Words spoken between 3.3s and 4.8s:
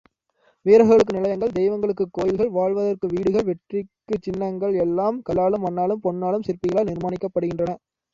வெற்றிக்குச் சின்னங்கள்